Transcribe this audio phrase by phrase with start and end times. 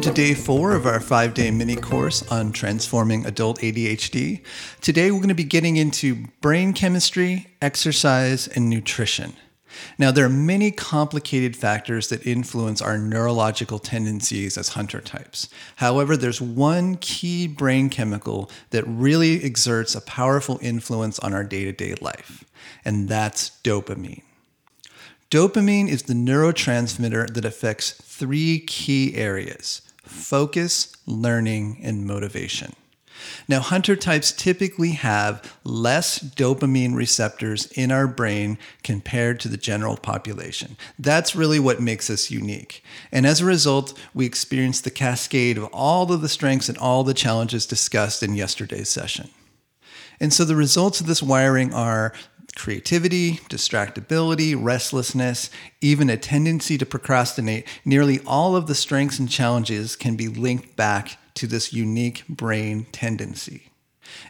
[0.00, 4.42] Welcome to day four of our five day mini course on transforming adult ADHD.
[4.80, 9.34] Today, we're going to be getting into brain chemistry, exercise, and nutrition.
[9.98, 15.50] Now, there are many complicated factors that influence our neurological tendencies as hunter types.
[15.76, 21.64] However, there's one key brain chemical that really exerts a powerful influence on our day
[21.64, 22.42] to day life,
[22.86, 24.22] and that's dopamine.
[25.30, 32.74] Dopamine is the neurotransmitter that affects three key areas focus, learning, and motivation.
[33.48, 39.96] Now, hunter types typically have less dopamine receptors in our brain compared to the general
[39.96, 40.76] population.
[40.98, 42.82] That's really what makes us unique.
[43.12, 47.04] And as a result, we experience the cascade of all of the strengths and all
[47.04, 49.30] the challenges discussed in yesterday's session.
[50.20, 52.12] And so the results of this wiring are
[52.56, 55.50] creativity, distractibility, restlessness,
[55.80, 60.76] even a tendency to procrastinate, nearly all of the strengths and challenges can be linked
[60.76, 63.70] back to this unique brain tendency.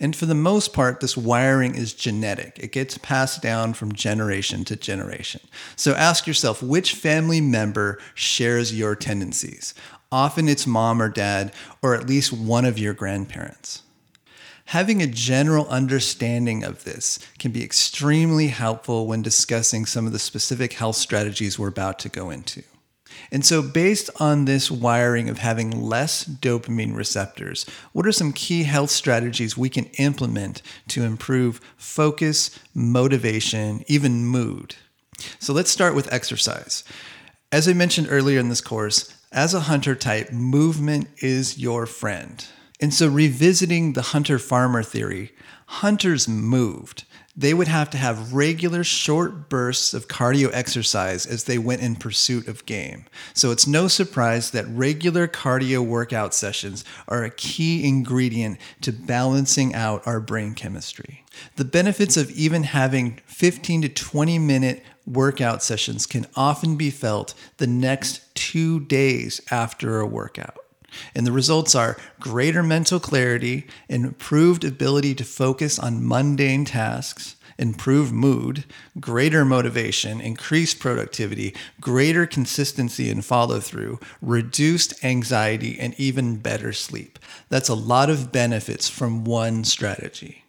[0.00, 2.58] And for the most part, this wiring is genetic.
[2.58, 5.42] It gets passed down from generation to generation.
[5.76, 9.74] So ask yourself which family member shares your tendencies?
[10.10, 13.82] Often it's mom or dad, or at least one of your grandparents.
[14.66, 20.18] Having a general understanding of this can be extremely helpful when discussing some of the
[20.18, 22.64] specific health strategies we're about to go into.
[23.30, 28.64] And so, based on this wiring of having less dopamine receptors, what are some key
[28.64, 34.74] health strategies we can implement to improve focus, motivation, even mood?
[35.38, 36.82] So, let's start with exercise.
[37.52, 42.44] As I mentioned earlier in this course, as a hunter type, movement is your friend.
[42.80, 45.32] And so, revisiting the hunter farmer theory,
[45.66, 47.04] hunters moved.
[47.34, 51.96] They would have to have regular short bursts of cardio exercise as they went in
[51.96, 53.06] pursuit of game.
[53.32, 59.74] So, it's no surprise that regular cardio workout sessions are a key ingredient to balancing
[59.74, 61.24] out our brain chemistry.
[61.56, 67.32] The benefits of even having 15 to 20 minute workout sessions can often be felt
[67.56, 70.58] the next two days after a workout.
[71.14, 78.12] And the results are greater mental clarity, improved ability to focus on mundane tasks, improved
[78.12, 78.64] mood,
[79.00, 87.18] greater motivation, increased productivity, greater consistency and follow through, reduced anxiety, and even better sleep.
[87.48, 90.45] That's a lot of benefits from one strategy.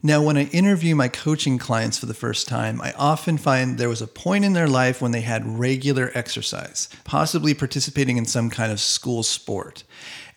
[0.00, 3.88] Now, when I interview my coaching clients for the first time, I often find there
[3.88, 8.48] was a point in their life when they had regular exercise, possibly participating in some
[8.48, 9.82] kind of school sport.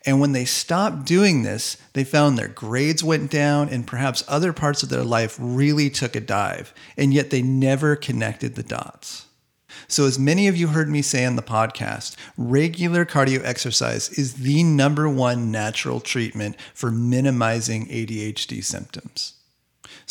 [0.04, 4.52] And when they stopped doing this, they found their grades went down and perhaps other
[4.52, 9.26] parts of their life really took a dive, and yet they never connected the dots.
[9.86, 14.34] So, as many of you heard me say on the podcast, regular cardio exercise is
[14.34, 19.34] the number one natural treatment for minimizing ADHD symptoms.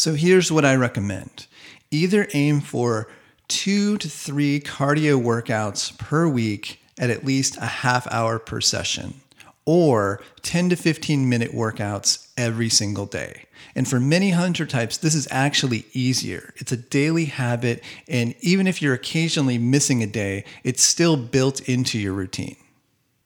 [0.01, 1.45] So here's what I recommend
[1.91, 3.07] either aim for
[3.47, 9.21] two to three cardio workouts per week at at least a half hour per session,
[9.63, 13.45] or 10 to 15 minute workouts every single day.
[13.75, 16.51] And for many hunter types, this is actually easier.
[16.57, 21.69] It's a daily habit, and even if you're occasionally missing a day, it's still built
[21.69, 22.57] into your routine.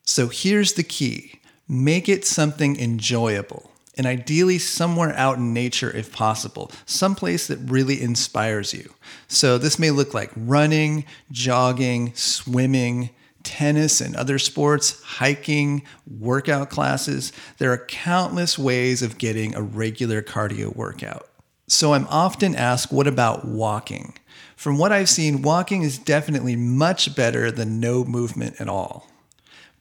[0.03, 1.39] So here's the key
[1.69, 8.01] make it something enjoyable, and ideally somewhere out in nature if possible, someplace that really
[8.01, 8.93] inspires you.
[9.27, 13.09] So this may look like running, jogging, swimming
[13.45, 15.83] tennis and other sports, hiking,
[16.19, 17.31] workout classes.
[17.59, 21.29] There are countless ways of getting a regular cardio workout.
[21.67, 24.17] So I'm often asked, what about walking?
[24.55, 29.07] From what I've seen, walking is definitely much better than no movement at all.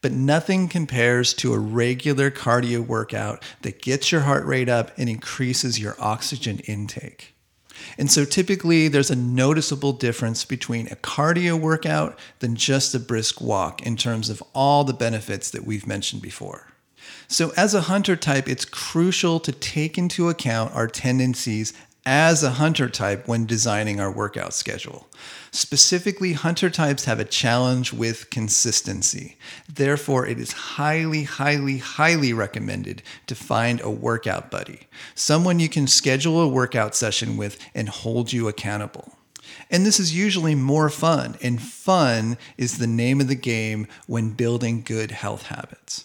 [0.04, 5.08] But nothing compares to a regular cardio workout that gets your heart rate up and
[5.08, 7.34] increases your oxygen intake.
[7.96, 13.40] And so typically there's a noticeable difference between a cardio workout than just a brisk
[13.40, 16.66] walk in terms of all the benefits that we've mentioned before.
[17.26, 21.72] So, as a hunter type, it's crucial to take into account our tendencies
[22.06, 25.08] as a hunter type when designing our workout schedule.
[25.50, 29.36] Specifically, hunter types have a challenge with consistency.
[29.72, 35.86] Therefore, it is highly, highly, highly recommended to find a workout buddy, someone you can
[35.86, 39.16] schedule a workout session with and hold you accountable.
[39.70, 44.30] And this is usually more fun, and fun is the name of the game when
[44.30, 46.04] building good health habits.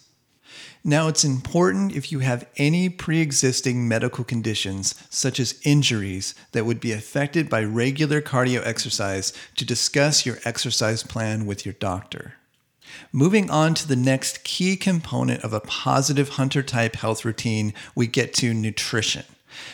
[0.83, 6.65] Now, it's important if you have any pre existing medical conditions, such as injuries, that
[6.65, 12.35] would be affected by regular cardio exercise to discuss your exercise plan with your doctor.
[13.11, 18.07] Moving on to the next key component of a positive hunter type health routine, we
[18.07, 19.25] get to nutrition.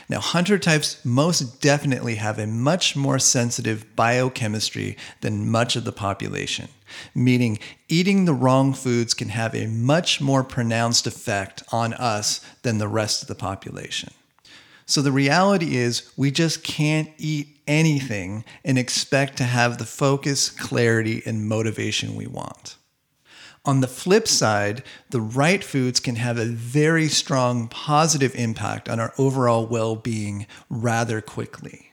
[0.09, 5.91] Now, hunter types most definitely have a much more sensitive biochemistry than much of the
[5.91, 6.67] population,
[7.13, 12.77] meaning eating the wrong foods can have a much more pronounced effect on us than
[12.77, 14.13] the rest of the population.
[14.85, 20.49] So the reality is, we just can't eat anything and expect to have the focus,
[20.51, 22.75] clarity, and motivation we want.
[23.65, 28.99] On the flip side, the right foods can have a very strong positive impact on
[28.99, 31.91] our overall well being rather quickly.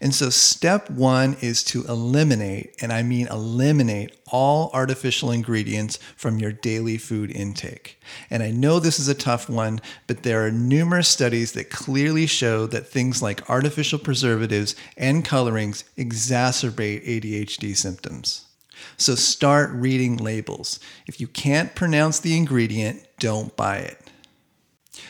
[0.00, 6.38] And so, step one is to eliminate, and I mean eliminate, all artificial ingredients from
[6.38, 8.00] your daily food intake.
[8.30, 12.26] And I know this is a tough one, but there are numerous studies that clearly
[12.26, 18.45] show that things like artificial preservatives and colorings exacerbate ADHD symptoms.
[18.96, 20.80] So start reading labels.
[21.06, 24.00] If you can't pronounce the ingredient, don't buy it.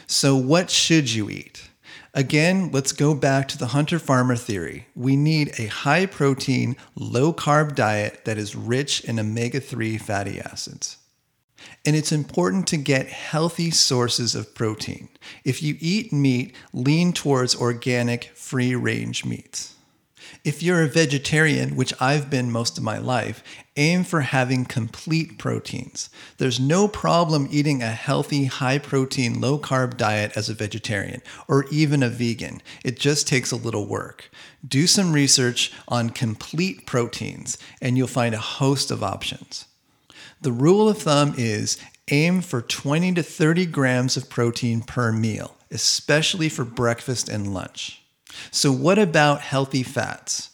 [0.06, 1.68] So, what should you eat?
[2.14, 4.86] Again, let's go back to the hunter farmer theory.
[4.94, 10.40] We need a high protein, low carb diet that is rich in omega 3 fatty
[10.40, 10.96] acids.
[11.84, 15.08] And it's important to get healthy sources of protein.
[15.44, 19.75] If you eat meat, lean towards organic, free range meats.
[20.44, 23.42] If you're a vegetarian, which I've been most of my life,
[23.76, 26.08] aim for having complete proteins.
[26.38, 31.64] There's no problem eating a healthy, high protein, low carb diet as a vegetarian or
[31.70, 32.62] even a vegan.
[32.84, 34.30] It just takes a little work.
[34.66, 39.66] Do some research on complete proteins and you'll find a host of options.
[40.40, 41.78] The rule of thumb is
[42.10, 48.02] aim for 20 to 30 grams of protein per meal, especially for breakfast and lunch.
[48.50, 50.50] So, what about healthy fats?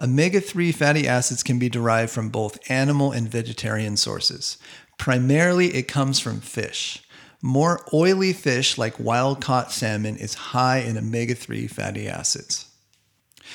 [0.00, 4.58] Omega 3 fatty acids can be derived from both animal and vegetarian sources.
[4.98, 7.02] Primarily, it comes from fish.
[7.42, 12.66] More oily fish, like wild caught salmon, is high in omega 3 fatty acids.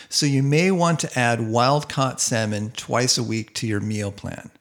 [0.09, 4.11] So, you may want to add wild caught salmon twice a week to your meal
[4.11, 4.51] plan.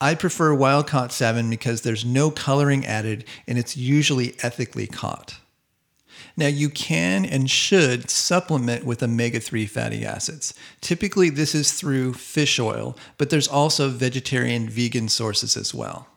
[0.00, 5.38] I prefer wild caught salmon because there's no coloring added and it's usually ethically caught.
[6.36, 10.54] Now, you can and should supplement with omega 3 fatty acids.
[10.80, 16.08] Typically, this is through fish oil, but there's also vegetarian vegan sources as well.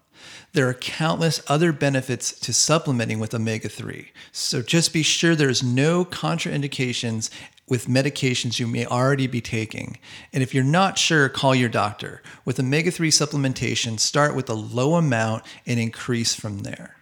[0.54, 5.62] There are countless other benefits to supplementing with omega 3, so just be sure there's
[5.62, 7.30] no contraindications
[7.68, 10.00] with medications you may already be taking.
[10.34, 12.24] And if you're not sure, call your doctor.
[12.46, 16.96] With omega 3 supplementation, start with a low amount and increase from there.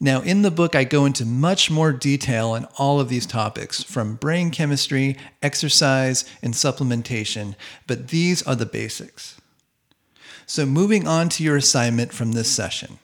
[0.00, 3.82] Now, in the book, I go into much more detail on all of these topics,
[3.82, 7.56] from brain chemistry, exercise, and supplementation,
[7.88, 9.40] but these are the basics.
[10.46, 13.00] So, moving on to your assignment from this session.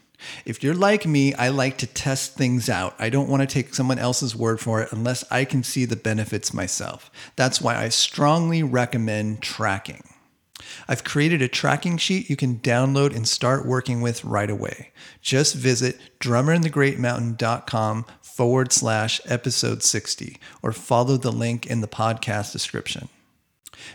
[0.46, 2.94] If you're like me, I like to test things out.
[2.98, 5.96] I don't want to take someone else's word for it unless I can see the
[5.96, 7.10] benefits myself.
[7.36, 10.13] That's why I strongly recommend tracking.
[10.88, 14.90] I've created a tracking sheet you can download and start working with right away.
[15.20, 23.08] Just visit drummerandthegreatmountain.com forward slash episode 60 or follow the link in the podcast description.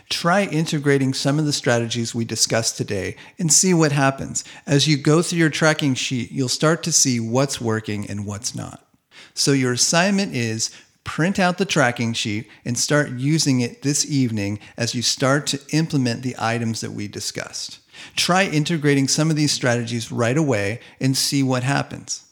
[0.08, 4.44] Try integrating some of the strategies we discussed today and see what happens.
[4.66, 8.54] As you go through your tracking sheet, you'll start to see what's working and what's
[8.54, 8.86] not.
[9.34, 10.70] So, your assignment is
[11.04, 15.60] print out the tracking sheet and start using it this evening as you start to
[15.72, 17.80] implement the items that we discussed.
[18.14, 22.24] Try integrating some of these strategies right away and see what happens.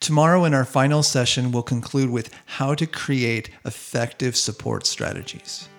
[0.00, 5.69] Tomorrow, in our final session, we'll conclude with how to create effective support strategies.